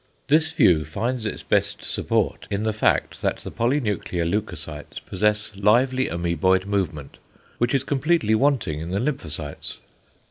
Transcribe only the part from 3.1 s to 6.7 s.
that the polynuclear leucocytes possess lively amoeboid